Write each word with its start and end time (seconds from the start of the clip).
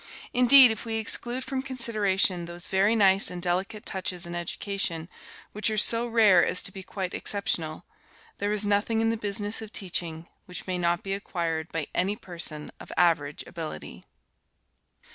Indeed, 0.33 0.71
if 0.71 0.83
we 0.83 0.95
exclude 0.95 1.43
from 1.43 1.61
consideration 1.61 2.45
those 2.45 2.65
very 2.65 2.95
nice 2.95 3.29
and 3.29 3.39
delicate 3.39 3.85
touches 3.85 4.25
in 4.25 4.33
education, 4.33 5.07
which 5.51 5.69
are 5.69 5.77
so 5.77 6.07
rare 6.07 6.43
as 6.43 6.63
to 6.63 6.71
be 6.71 6.81
quite 6.81 7.13
exceptional, 7.13 7.85
there 8.39 8.51
is 8.51 8.65
nothing 8.65 8.99
in 8.99 9.11
the 9.11 9.15
business 9.15 9.61
of 9.61 9.71
teaching 9.71 10.27
which 10.47 10.65
may 10.65 10.79
not 10.79 11.03
be 11.03 11.13
acquired 11.13 11.71
by 11.71 11.85
any 11.93 12.15
person 12.15 12.71
of 12.79 12.91
average 12.97 13.43
ability. 13.45 14.03